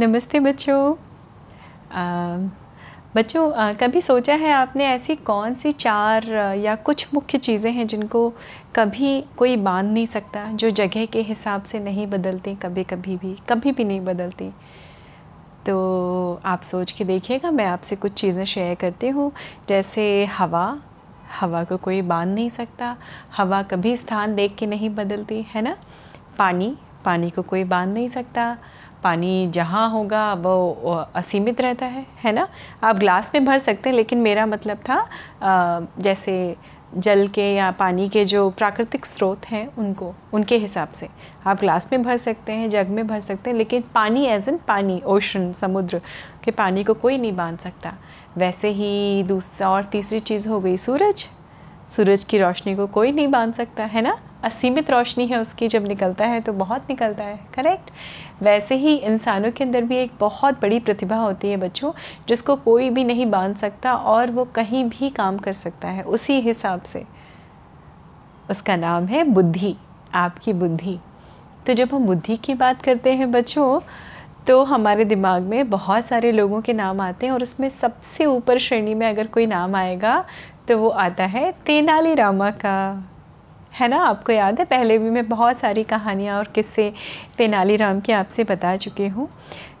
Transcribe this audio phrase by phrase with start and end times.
[0.00, 0.94] नमस्ते बच्चों।
[3.14, 6.24] बच्चों कभी सोचा है आपने ऐसी कौन सी चार
[6.58, 8.28] या कुछ मुख्य चीज़ें हैं जिनको
[8.76, 13.34] कभी कोई बाँध नहीं सकता, जो जगह के हिसाब से नहीं बदलती कभी कभी भी
[13.48, 14.50] कभी भी नहीं बदलती?
[15.66, 19.32] तो आप सोच के देखिएगा, मैं आपसे कुछ चीज़ें शेयर करती हूँ।
[19.68, 20.78] जैसे हवा
[21.40, 22.96] हवा को कोई बाँध नहीं सकता,
[23.36, 25.76] हवा कभी स्थान देख के नहीं बदलती, है ना?
[26.38, 28.56] पानी पानी को कोई बाँध नहीं सकता
[29.06, 32.48] पानी जहाँ होगा, वो असीमित रहता है है ना?
[32.84, 35.06] आप ग्लास में भर सकते हैं, लेकिन मेरा मतलब था
[35.98, 36.56] जैसे
[36.96, 41.08] जल के या पानी के जो प्राकृतिक स्रोत हैं उनको, उनके हिसाब से।
[41.46, 44.58] आप ग्लास में भर सकते हैं, जग में भर सकते हैं, लेकिन पानी एज इन
[44.68, 46.00] पानी ओशन समुद्र
[46.44, 47.92] के पानी को कोई नहीं बाँध सकता।
[48.36, 51.24] वैसे ही दूसरा और तीसरी चीज़ हो गई सूरज।
[51.96, 54.18] सूरज की रोशनी को कोई नहीं बाँध सकता, है ना?
[54.44, 57.90] असीमित रोशनी है उसकी, जब निकलता है तो बहुत निकलता है करेक्ट
[58.42, 61.92] वैसे ही इंसानों के अंदर भी एक बहुत बड़ी प्रतिभा होती है बच्चों,
[62.28, 66.40] जिसको कोई भी नहीं बाँध सकता और वो कहीं भी काम कर सकता है, उसी
[66.40, 67.04] हिसाब से।
[68.50, 69.74] उसका नाम है बुद्धि,
[70.14, 70.98] आपकी बुद्धि।
[71.66, 73.80] तो जब हम बुद्धि की बात करते हैं बच्चों
[74.46, 78.58] तो हमारे दिमाग में बहुत सारे लोगों के नाम आते हैं और उसमें सबसे ऊपर
[78.58, 80.24] श्रेणी में अगर कोई नाम आएगा
[80.68, 82.76] तो वो आता है तेनाली रामा का।
[83.76, 83.96] है ना?
[84.00, 84.64] आपको याद है?
[84.64, 86.92] पहले भी मैं बहुत सारी कहानियाँ और किस्से
[87.38, 89.28] तेनालीराम के आपसे बता चुकी हूँ।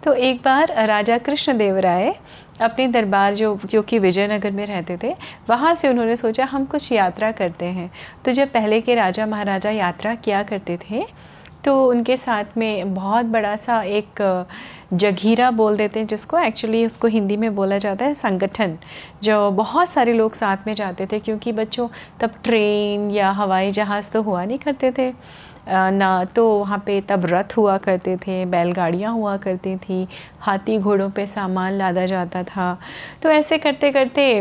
[0.04, 2.14] तो एक बार राजा कृष्ण देव राय
[2.60, 5.14] अपने दरबार जो जो कि विजयनगर में रहते थे,
[5.50, 7.90] वहाँ से उन्होंने सोचा, हम कुछ यात्रा करते हैं।
[8.24, 11.04] तो जब पहले के राजा महाराजा यात्रा किया करते थे
[11.64, 14.20] तो उनके साथ में बहुत बड़ा सा एक
[14.92, 18.76] जघीरा बोल देते हैं, जिसको एक्चुअली उसको हिंदी में बोला जाता है संगठन,
[19.22, 21.88] जो बहुत सारे लोग साथ में जाते थे क्योंकि बच्चों,
[22.20, 25.12] तब ट्रेन या हवाई जहाज़ तो हुआ नहीं करते थे।
[25.68, 30.06] ना तो वहाँ पे तब रथ हुआ करते थे, बैलगाड़ियाँ हुआ करती थी,
[30.40, 32.78] हाथी घोड़ों पे सामान लादा जाता था।
[33.22, 34.38] तो ऐसे करते करते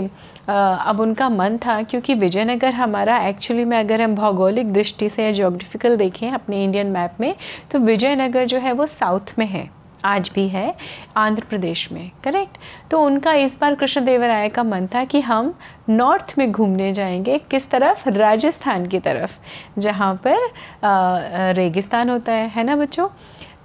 [0.49, 5.31] अब उनका मन था क्योंकि विजयनगर हमारा एक्चुअली में अगर हम भौगोलिक दृष्टि से या
[5.31, 7.33] जोग्राफिकल देखें अपने इंडियन मैप में
[7.71, 9.69] तो विजयनगर जो है वो साउथ में है।
[10.05, 10.73] आज भी है,
[11.17, 12.57] आंध्र प्रदेश में करेक्ट
[12.91, 15.53] तो उनका इस बार कृष्णदेवराय का मन था कि हम
[15.89, 18.07] नॉर्थ में घूमने जाएँगे, किस तरफ़?
[18.09, 19.37] राजस्थान की तरफ़,
[19.79, 23.07] जहाँ पर रेगिस्तान होता है है ना बच्चों?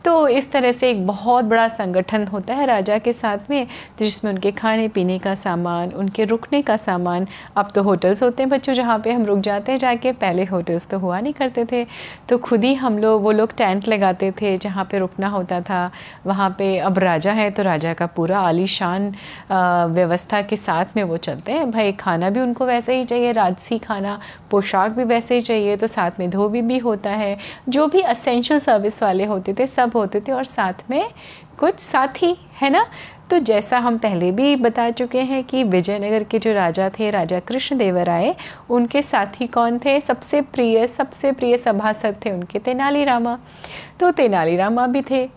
[0.05, 3.67] तो इस तरह से एक बहुत बड़ा संगठन होता है राजा के साथ में
[3.99, 8.43] तो जिसमें उनके खाने, पीने का सामान, उनके रुकने का सामान। अब तो होटल्स होते
[8.43, 11.65] हैं बच्चों, जहाँ पे हम रुक जाते हैं जाके, पहले होटल्स तो हुआ नहीं करते
[11.73, 11.85] थे।
[12.29, 15.91] तो खुद ही हम लोग, वो लोग टेंट लगाते थे जहाँ पे रुकना होता था।
[16.27, 19.13] वहाँ पे अब राजा है तो राजा का पूरा आलीशान
[19.51, 23.79] व्यवस्था के साथ में वो चलते हैं। भाई, खाना भी उनको वैसे ही चाहिए, राजसी
[23.81, 24.19] खाना,
[24.51, 27.37] पोशाक भी वैसे ही चाहिए तो साथ में धोबी भी होता है।
[27.69, 31.11] जो भी असेंशियल सर्विस वाले होते थे, सब होते थे और साथ में
[31.59, 32.87] कुछ साथी, है ना?
[33.31, 37.41] तो जैसा हम पहले भी बता चुके हैं कि विजयनगर के जो राजा थे, राजा
[37.41, 38.35] कृष्ण देवराय
[38.71, 40.01] उनके साथी कौन थे?
[40.01, 43.39] सबसे प्रिय सबसे प्रिय सभासद थे उनके तेनालीरामा
[44.01, 45.29] तो तेनालीरामा भी थे।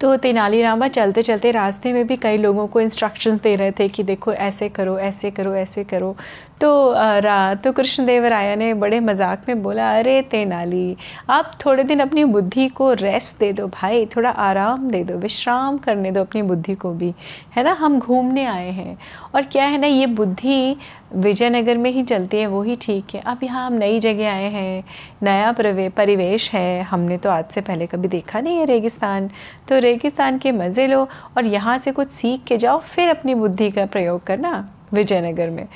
[0.00, 4.02] तो तेनालीरामा चलते चलते रास्ते में भी कई लोगों को इंस्ट्रक्शंस दे रहे थे कि
[4.02, 6.16] देखो ऐसे करो ऐसे करो ऐसे करो।
[6.62, 10.96] तो रा तो कृष्णदेव राया ने बड़े मज़ाक में बोला, अरे तेनाली,
[11.30, 15.78] आप थोड़े दिन अपनी बुद्धि को रेस्ट दे दो भाई, थोड़ा आराम दे दो, विश्राम
[15.78, 17.12] करने दो अपनी बुद्धि को भी,
[17.56, 17.72] है ना?
[17.72, 18.96] हम घूमने आए हैं।
[19.34, 20.76] और क्या है ना, ये बुद्धि
[21.14, 24.50] विजयनगर में ही चलती है, वो ही ठीक है। अब यहाँ हम नई जगह आए
[24.50, 24.84] हैं,
[25.22, 29.28] नया परिवेश है, हमने तो आज से पहले कभी देखा नहीं है रेगिस्तान।
[29.68, 31.02] तो रेगिस्तान के मज़े लो
[31.36, 35.66] और यहाँ से कुछ सीख के जाओ, फिर अपनी बुद्धि का प्रयोग करना विजयनगर में।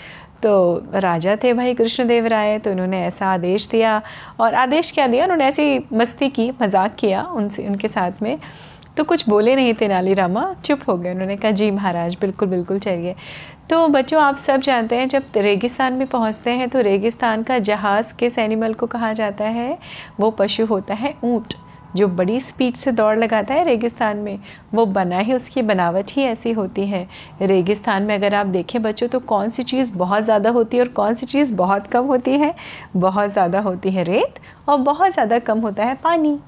[0.43, 4.01] तो राजा थे भाई कृष्णदेव राय तो उन्होंने ऐसा आदेश दिया
[4.41, 5.25] और आदेश क्या दिया?
[5.25, 8.39] उन्होंने ऐसी मस्ती की, मज़ाक किया उनसे, उनके साथ में।
[8.97, 12.79] तो कुछ बोले नहीं तेनाली रामा चुप हो गए। उन्होंने कहा, जी महाराज, बिल्कुल बिल्कुल
[12.79, 13.15] चाहिए
[13.71, 18.15] तो बच्चों, आप सब जानते हैं, जब रेगिस्तान में पहुँचते हैं तो रेगिस्तान का जहाज़
[18.15, 19.79] किस एनिमल को कहा जाता है?
[20.21, 21.55] वो पशु होता है ऊँट।
[21.97, 24.39] जो बड़ी स्पीड से दौड़ लगाता है रेगिस्तान में,
[24.75, 27.07] वो बना ही उसकी बनावट ही ऐसी होती है।
[27.43, 30.89] रेगिस्तान में अगर आप देखें बच्चों तो कौन सी चीज़ बहुत ज़्यादा होती है और
[30.93, 32.55] कौन सी चीज़ बहुत कम होती है?
[32.97, 36.39] बहुत ज़्यादा होती है रेत और बहुत ज़्यादा कम होता है पानी।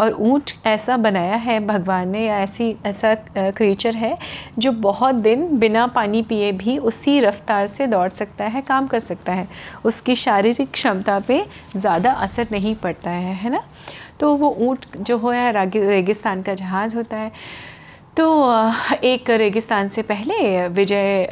[0.00, 4.16] और ऊँट ऐसा बनाया है भगवान ने, या ऐसी, ऐसा क्रिएचर है
[4.58, 8.98] जो बहुत दिन बिना पानी पिए भी उसी रफ्तार से दौड़ सकता है, काम कर
[9.00, 9.48] सकता है।
[9.84, 11.44] उसकी शारीरिक क्षमता पे
[11.76, 13.62] ज़्यादा असर नहीं पड़ता है है ना?
[14.20, 17.30] तो वो ऊँट जो है रेगिस्तान का जहाज़ होता है।
[18.16, 18.24] तो
[19.04, 21.28] एक रेगिस्तान से पहले विजय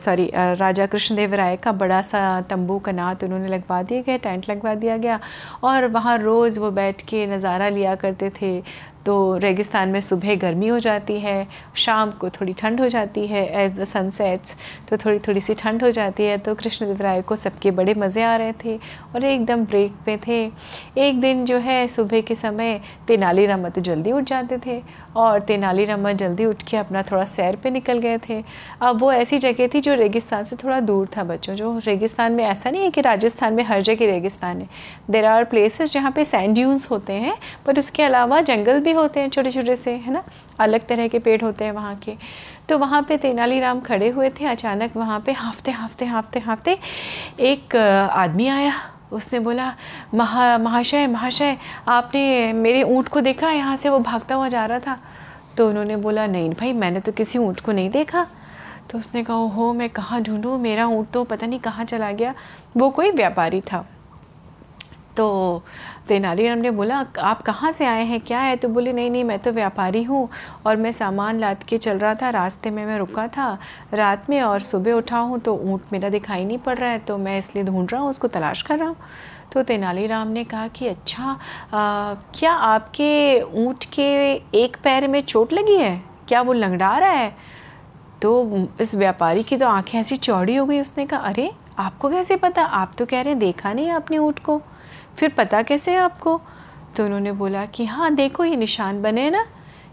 [0.00, 4.48] सॉरी राजा कृष्णदेव राय का बड़ा सा तंबू का नात उन्होंने लगवा दिया गया, टेंट
[4.50, 5.18] लगवा दिया गया
[5.64, 8.62] और वहाँ रोज़ वो बैठ के नज़ारा लिया करते थे।
[9.06, 13.44] तो रेगिस्तान में सुबह गर्मी हो जाती है, शाम को थोड़ी ठंड हो जाती है
[13.64, 14.54] एज द सनसेट्स
[14.88, 18.22] तो थोड़ी थोड़ी सी ठंड हो जाती है तो कृष्णदेव राय को सबके बड़े मज़े
[18.22, 20.44] आ रहे थे और एकदम ब्रेक पे थे।
[20.98, 24.80] एक दिन जो है सुबह के समय तेनालीराम तो जल्दी उठ जाते थे
[25.16, 28.42] और तेनालीराम जल्दी उठ के अपना थोड़ा सैर पे निकल गए थे।
[28.82, 32.44] अब वो ऐसी जगह थी जो रेगिस्तान से थोड़ा दूर था बच्चों, जो रेगिस्तान में
[32.44, 34.68] ऐसा नहीं है कि राजस्थान में हर जगह रेगिस्तान है।
[35.10, 37.36] देर आर प्लेसेस जहाँ पे सैंड ड्यून्स होते हैं,
[37.66, 40.22] पर उसके अलावा जंगल भी होते हैं छोटे छोटे से, है ना?
[40.58, 42.14] अलग तरह के पेड़ होते हैं वहाँ के।
[42.68, 46.78] तो वहाँ पे तेनालीराम खड़े हुए थे, अचानक वहाँ पे हाफते हाफते हाफते हाफते
[47.40, 47.76] एक
[48.12, 48.72] आदमी आया।
[49.12, 49.74] उसने बोला,
[50.14, 51.56] महा, महाशय महाशय,
[51.88, 53.50] आपने मेरे ऊँट को देखा?
[53.50, 54.98] यहाँ से वो भागता हुआ जा रहा था।
[55.56, 58.26] तो उन्होंने बोला, नहीं भाई, मैंने तो किसी ऊँट को नहीं देखा।
[58.90, 60.58] तो उसने कहा हो मैं कहाँ ढूंढूँ?
[60.58, 62.34] मेरा ऊँट तो पता नहीं कहाँ चला गया।
[62.76, 63.86] वो कोई व्यापारी था।
[65.16, 65.62] तो
[66.08, 68.20] तेनालीराम ने बोला आप कहाँ से आए हैं?
[68.20, 68.56] क्या है?
[68.56, 70.28] तो बोले नहीं नहीं मैं तो व्यापारी हूँ
[70.66, 73.58] और मैं सामान लाद के चल रहा था रास्ते में मैं रुका था।
[73.94, 77.18] रात में और सुबह उठा हूँ तो ऊँट मेरा दिखाई नहीं पड़ रहा है तो
[77.18, 78.96] मैं इसलिए ढूंढ रहा हूँ उसको तलाश कर रहा हूँ।
[79.52, 84.12] तो तेनालीराम ने कहा कि अच्छा आ, क्या आपके ऊँट के
[84.62, 86.02] एक पैर में चोट लगी है?
[86.28, 87.34] क्या वो लंगड़ा रहा है?
[88.22, 92.36] तो इस व्यापारी की तो आँखें ऐसी चौड़ी हो गई उसने कहा अरे आपको कैसे
[92.36, 92.62] पता?
[92.62, 94.60] आप तो कह रहे हैं देखा नहीं आपने ऊँट को।
[95.18, 96.40] फिर पता कैसे है आपको?
[96.96, 99.44] तो उन्होंने बोला कि हाँ देखो, ये निशान बने ना।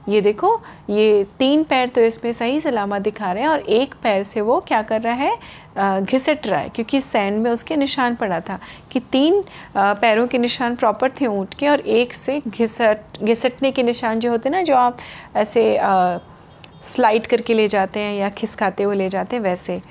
[0.07, 0.49] ये देखो,
[0.89, 4.59] ये तीन पैर तो इसमें सही सलामत दिखा रहे हैं और एक पैर से वो
[4.67, 6.01] क्या कर रहा है?
[6.01, 8.59] घिसट रहा है, क्योंकि सैंड में उसके निशान पड़ा था
[8.91, 9.43] कि तीन
[9.77, 14.31] पैरों के निशान प्रॉपर थे ऊँट के और एक से घिसट, घिसटने के निशान जो
[14.31, 14.97] होते हैं ना, जो आप
[15.35, 15.79] ऐसे
[16.83, 19.81] स्लाइड करके ले जाते हैं या खिसकाते हुए ले जाते हैं, वैसे।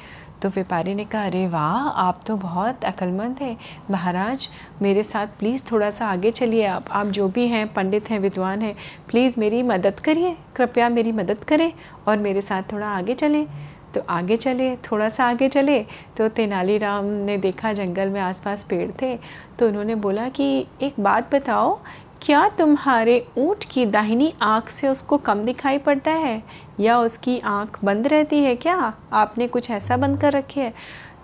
[0.43, 3.57] तो व्यापारी ने कहा, अरे वाह, आप तो बहुत अक्लमंद हैं।
[3.91, 4.49] महाराज,
[4.83, 8.63] मेरे साथ प्लीज़ थोड़ा सा आगे चलिए आप। आप जो भी हैं, पंडित हैं, विद्वान
[8.63, 8.75] हैं
[9.09, 11.73] प्लीज़ मेरी मदद करिए। कृपया मेरी मदद करें
[12.09, 13.47] और मेरे साथ थोड़ा आगे चलें।
[13.95, 15.81] तो आगे चले, थोड़ा सा आगे चले
[16.17, 19.19] तो तेनालीराम ने देखा जंगल में आसपास पेड़ थे।
[19.59, 21.81] तो उन्होंने बोला कि, एक बात बताओ
[22.23, 26.43] क्या तुम्हारे ऊँट की दाहिनी आँख से उसको कम दिखाई पड़ता है?
[26.81, 28.95] या उसकी आँख बंद रहती है क्या?
[29.13, 30.73] आपने कुछ ऐसा बंद कर रखी है?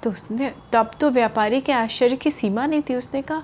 [0.02, 3.42] तो उसने, तब तो व्यापारी के आश्चर्य की सीमा नहीं थी उसने कहा।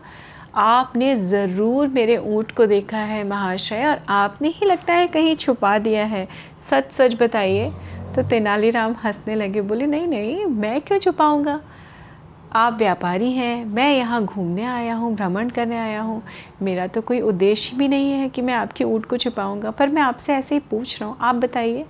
[0.54, 5.78] आपने ज़रूर मेरे ऊँट को देखा है, महाशय, और आपने ही लगता है कहीं छुपा
[5.78, 6.28] दिया है।
[6.62, 7.72] सच सच बताइए।
[8.16, 11.60] तो तेनालीराम हंसने लगे, बोले, नहीं नहीं, मैं क्यों छुपाऊँगा?
[12.56, 16.22] आप व्यापारी हैं, मैं यहाँ घूमने आया हूँ, भ्रमण करने आया हूँ।
[16.62, 20.02] मेरा तो कोई उद्देश्य भी नहीं है कि मैं आपके ऊँट को छुपाऊँगा, पर मैं
[20.02, 21.84] आपसे ऐसे ही पूछ रहा हूँ, आप बताइए।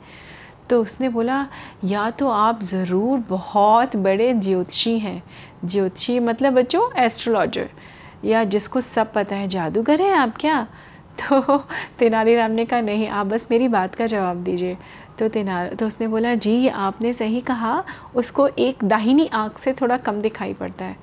[0.71, 1.47] तो उसने बोला,
[1.85, 5.23] या तो आप ज़रूर बहुत बड़े ज्योतिषी हैं।
[5.65, 7.69] ज्योतिषी मतलब बच्चों एस्ट्रोलॉजर
[8.25, 10.67] या जिसको सब पता है, जादूगर हैं आप क्या?
[11.21, 11.59] तो
[11.99, 14.77] तेनालीराम ने कहा, नहीं, आप बस मेरी बात का जवाब दीजिए।
[15.19, 17.83] तो तेना तो उसने बोला, जी, आपने सही कहा,
[18.15, 20.97] उसको एक दाहिनी आँख से थोड़ा कम दिखाई पड़ता है।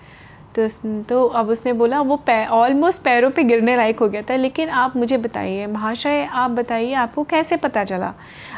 [0.55, 0.67] तो
[1.09, 4.69] तो अब उसने बोला, वो पै ऑलमोस्ट पैरों पे गिरने लायक हो गया था, लेकिन
[4.71, 8.13] आप मुझे बताइए, महाशय, आप बताइए, आपको कैसे पता चला?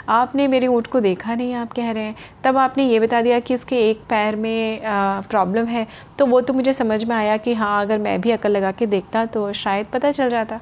[0.09, 3.39] आपने मेरे ऊँट को देखा नहीं, आप कह रहे हैं। तब आपने ये बता दिया
[3.41, 4.81] कि उसके एक पैर में
[5.29, 5.85] प्रॉब्लम है
[6.19, 8.85] तो वो तो मुझे समझ में आया कि हाँ अगर मैं भी अकल लगा के
[8.87, 10.59] देखता तो शायद पता चल जाता।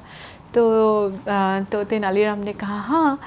[0.54, 1.10] तो
[1.72, 3.18] तो तेनालीराम ने कहा हाँ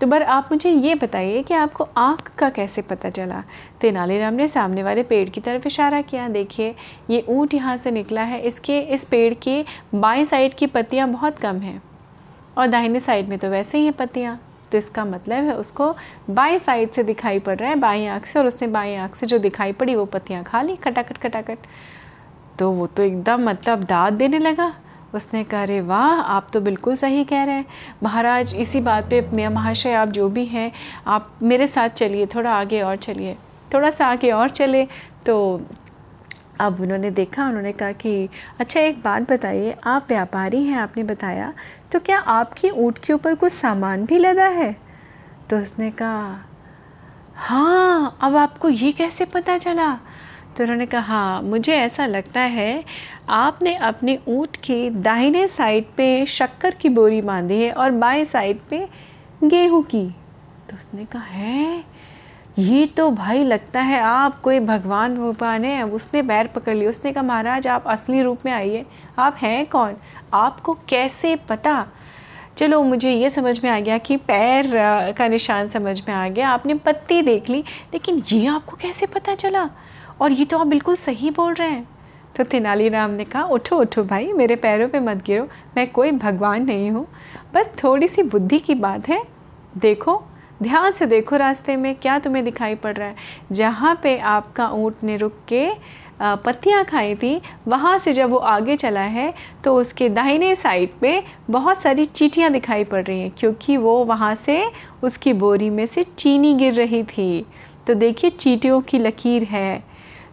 [0.00, 3.42] तो बर आप मुझे ये बताइए कि आपको आँख का कैसे पता चला?
[3.80, 6.74] तेनालीराम ने सामने वाले पेड़ की तरफ़ इशारा किया। देखिए,
[7.10, 11.38] ये ऊँट यहाँ से निकला है। इसके, इस पेड़ के बाएँ साइड की पत्तियाँ बहुत
[11.38, 11.80] कम हैं
[12.58, 14.38] और दाहिने साइड में तो वैसे ही हैं पत्तियाँ।
[14.72, 15.94] तो इसका मतलब है उसको
[16.30, 19.26] बाएँ साइड से दिखाई पड़ रहा है, बाएँ आँख से, और उसने बाएँ आँख से
[19.26, 21.58] जो दिखाई पड़ी वो पत्तियाँ खा ली खटाखट खटाखट।
[22.58, 24.72] तो वो तो एकदम मतलब दाद देने लगा।
[25.16, 27.66] उसने कहा, अरे वाह, आप तो बिल्कुल सही कह रहे हैं।
[28.02, 30.72] महाराज, इसी बात पे मैं महाशय, आप जो भी हैं,
[31.06, 33.36] आप मेरे साथ चलिए, थोड़ा आगे और चलिए।
[33.74, 34.86] थोड़ा सा आगे और चले।
[35.26, 35.66] तो
[36.60, 38.28] अब उन्होंने देखा, उन्होंने कहा कि
[38.60, 41.52] अच्छा एक बात बताइए, आप व्यापारी हैं, आपने बताया
[41.92, 44.76] तो क्या आपकी ऊँट के ऊपर कुछ सामान भी लदा है?
[45.50, 46.38] तो उसने कहा
[47.36, 49.98] हाँ अब आपको ये कैसे पता चला?
[50.56, 52.84] तो उन्होंने कहा हाँ मुझे ऐसा लगता है,
[53.28, 58.58] आपने अपने ऊँट की दाहिने साइड पे शक्कर की बोरी बांधी है और बाएँ साइड
[58.70, 58.88] पे
[59.44, 60.06] गेहूँ की।
[60.70, 61.84] तो उसने कहा, है?
[62.58, 67.12] ये तो भाई लगता है आप कोई भगवान भगवान है। उसने पैर पकड़ लिया। उसने
[67.12, 68.86] कहा, महाराज, आप असली रूप में आइए।
[69.18, 69.96] आप हैं कौन?
[70.34, 71.86] आपको कैसे पता?
[72.56, 74.70] चलो, मुझे ये समझ में आ गया कि पैर
[75.12, 77.58] का निशान समझ में आ गया। आपने पत्ती देख ली,
[77.92, 79.70] लेकिन ये आपको कैसे पता चला?
[80.20, 81.86] और ये तो आप बिल्कुल सही बोल रहे हैं।
[82.36, 86.64] तो तेनालीराम ने कहा, उठो उठो भाई, मेरे पैरों पे मत गिरो, मैं कोई भगवान
[86.64, 87.06] नहीं हूँ।
[87.54, 89.22] बस थोड़ी सी बुद्धि की बात है।
[89.76, 90.22] देखो,
[90.62, 93.14] ध्यान से देखो रास्ते में क्या तुम्हें दिखाई पड़ रहा है।
[93.52, 95.68] जहाँ पे आपका ऊँट ने रुक के
[96.20, 99.32] पत्तियाँ खाई थी, वहाँ से जब वो आगे चला है
[99.64, 104.34] तो उसके दाहिने साइड पे बहुत सारी चीटियाँ दिखाई पड़ रही हैं, क्योंकि वो वहाँ
[104.36, 104.62] से
[105.02, 107.44] उसकी बोरी में से चीनी गिर रही थी।
[107.86, 109.82] तो देखिए, चीटियों की लकीर है।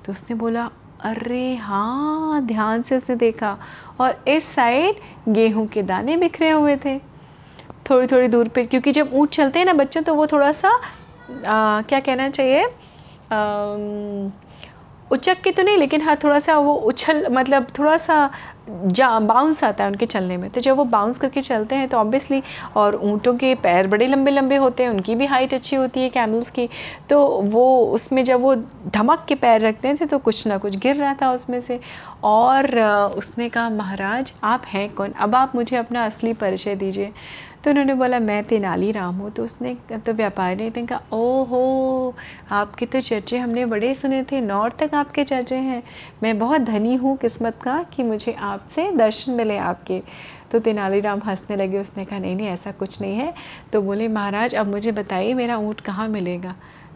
[0.06, 0.70] तो उसने बोला
[1.06, 3.58] अरे हाँ ध्यान से उसने देखा
[4.00, 5.00] और इस साइड
[5.34, 6.98] गेहूँ के दाने बिखरे हुए थे।
[7.90, 10.70] थोड़ी थोड़ी दूर पे क्योंकि जब ऊँट चलते हैं ना बच्चों तो वो थोड़ा सा
[10.70, 12.70] आ, क्या कहना चाहिए आ,
[15.14, 18.30] उचक के तो नहीं, लेकिन हाँ थोड़ा सा वो उछल मतलब थोड़ा सा
[18.70, 21.98] जा बाउंस आता है उनके चलने में। तो जब वो बाउंस करके चलते हैं तो
[21.98, 22.42] ऑब्वियसली
[22.76, 26.10] और ऊँटों के पैर बड़े लंबे लंबे होते हैं, उनकी भी हाइट अच्छी होती है
[26.10, 26.68] कैमल्स की।
[27.10, 28.56] तो वो उसमें जब वो
[28.94, 31.80] धमक के पैर रखते थे तो कुछ ना कुछ गिर रहा था उसमें से।
[32.24, 32.80] और
[33.18, 35.12] उसने कहा, महाराज, आप हैं कौन?
[35.12, 37.12] अब आप मुझे अपना असली परिचय दीजिए।
[37.64, 42.16] तो उन्होंने बोला, मैं तेनालीराम हूँ। तो उसने तो व्यापारी ने कहा, ओहो,
[42.52, 45.84] आपके तो चर्चे हमने बड़े सुने थे, नॉर्थ तक आपके चर्चे हैं।
[46.24, 50.02] मैं बहुत धनी हूँ किस्मत का कि मुझे आपसे दर्शन मिले आपके।
[50.52, 53.34] तो तेनालीराम हंसने लगे, उसने कहा, नहीं नहीं, ऐसा कुछ नहीं है।
[53.74, 56.56] तो बोले, महाराज, अब मुझे बताइए, मेरा ऊँट कहाँ मिलेगा?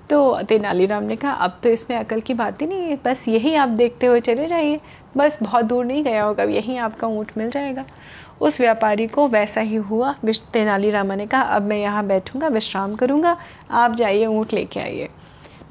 [0.09, 3.55] तो तेनालीराम ने कहा, अब तो इसमें अकल की बात ही नहीं है, बस यही
[3.55, 4.79] आप देखते हुए चले जाइए।
[5.17, 7.85] बस बहुत दूर नहीं गया होगा यहीं आपका ऊँट मिल जाएगा।
[8.41, 13.37] उस व्यापारी को वैसा ही हुआ। तेनालीरामा ने कहा, अब मैं यहाँ बैठूँगा, विश्राम करूँगा,
[13.71, 15.09] आप जाइए, ऊँट लेके आइए।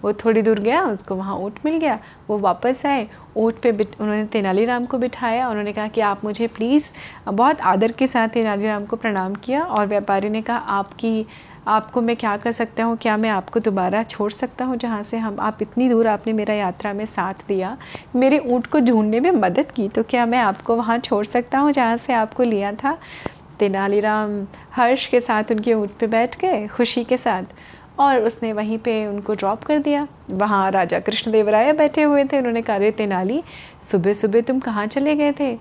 [0.02, 3.06] वो थोड़ी दूर गया, उसको वहाँ ऊँट मिल गया। वो वापस आए,
[3.37, 6.90] ऊँट पे उन्होंने तेनालीराम को बिठाया, उन्होंने कहा कि आप मुझे प्लीज़
[7.28, 11.26] बहुत आदर के साथ तेनालीराम को प्रणाम किया और व्यापारी ने कहा, आपकी
[11.66, 12.96] आपको मैं क्या कर सकता हूँ?
[12.96, 14.76] क्या मैं आपको दोबारा छोड़ सकता हूँ?
[14.76, 17.76] जहाँ से हम, आप इतनी दूर आपने मेरा यात्रा में साथ दिया,
[18.16, 21.73] मेरे ऊँट को ढूँढने में मदद की तो क्या मैं आपको वहाँ छोड़ सकता हूँ
[21.73, 22.96] जहाँ से आपको लिया था?
[23.58, 27.44] तेनालीराम हर्ष के साथ उनके ऊँट पे बैठ गए, खुशी के साथ,
[27.99, 32.38] और उसने वहीं पे उनको ड्रॉप कर दिया। वहाँ राजा कृष्णदेव राय बैठे हुए थे,
[32.38, 33.42] उन्होंने कहा रे तेनाली
[33.82, 35.54] सुबह सुबह तुम कहाँ चले गए थे?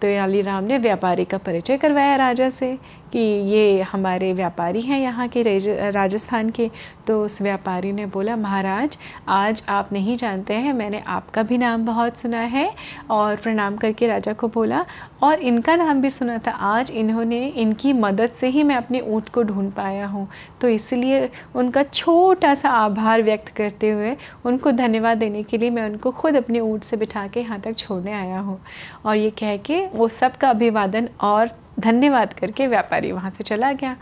[0.00, 2.76] तेनालीराम ने व्यापारी का परिचय करवाया राजा से।
[3.12, 5.42] कि ये हमारे व्यापारी हैं यहाँ के
[5.90, 6.70] राजस्थान के।
[7.06, 8.98] तो उस व्यापारी ने बोला, महाराज,
[9.28, 12.70] आज आप नहीं जानते हैं, मैंने आपका भी नाम बहुत सुना है।
[13.10, 14.84] और प्रणाम करके राजा को बोला,
[15.22, 19.28] और इनका नाम भी सुना था। आज इन्होंने, इनकी मदद से ही मैं अपने ऊँट
[19.28, 20.26] को ढूंढ पाया हूँ।
[20.60, 25.84] तो इसलिए उनका छोटा सा आभार व्यक्त करते हुए उनको धन्यवाद देने के लिए मैं
[25.84, 28.60] उनको खुद अपने ऊँट से बिठा के यहाँ तक छोड़ने आया हूँ।
[29.04, 31.50] और ये कह के वो सबका अभिवादन और
[31.80, 33.96] धन्यवाद करके व्यापारी वहाँ से चला गया।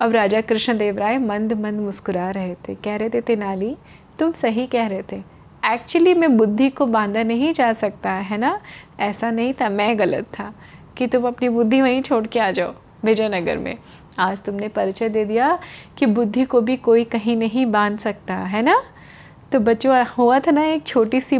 [0.00, 3.76] अब राजा कृष्णदेव राय मंद मंद मुस्कुरा रहे थे। कह रहे थे, तेनाली,
[4.18, 5.22] तुम सही कह रहे थे।
[5.66, 8.60] एक्चुअली मैं बुद्धि को बांधा नहीं जा सकता, है ना?
[9.00, 10.54] ऐसा नहीं था, मैं गलत था।
[10.96, 13.76] कि तुम अपनी बुद्धि वहीं छोड़ के आ जाओ, विजयनगर में।
[14.18, 15.58] आज तुमने परिचय दे दिया
[15.98, 18.82] कि बुद्धि को भी कोई कहीं नहीं बाँध सकता, है ना?
[19.52, 21.38] तो बच्चों हुआ था ना एक छोटी सी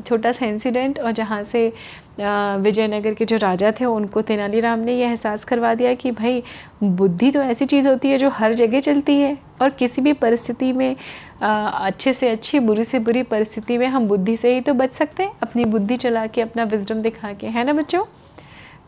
[0.00, 1.72] छोटा सा इंसिडेंट और जहाँ से
[2.20, 6.42] विजयनगर के जो राजा थे उनको तेनालीराम ने यह एहसास करवा दिया कि भाई
[6.82, 10.72] बुद्धि तो ऐसी चीज़ होती है जो हर जगह चलती है और किसी भी परिस्थिति
[10.72, 10.96] में
[11.42, 14.94] आ, अच्छे से अच्छी बुरी से बुरी परिस्थिति में हम बुद्धि से ही तो बच
[14.94, 18.04] सकते हैं अपनी बुद्धि चला के अपना विजडम दिखा के है ना बच्चों?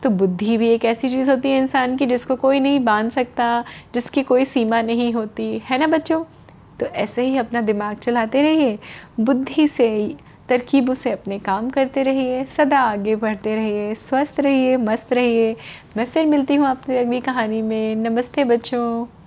[0.03, 3.63] तो बुद्धि भी एक ऐसी चीज़ होती है इंसान की जिसको कोई नहीं बाँध सकता
[3.93, 6.23] जिसकी कोई सीमा नहीं होती है ना बच्चों?
[6.79, 8.79] तो ऐसे ही अपना दिमाग चलाते रहिए,
[9.19, 10.15] बुद्धि से,
[10.49, 15.55] तरकीबों से अपने काम करते रहिए, सदा आगे बढ़ते रहिए, स्वस्थ रहिए, मस्त रहिए।
[15.97, 19.18] मैं फिर मिलती हूँ आपसे अगली कहानी में। नमस्ते बच्चों।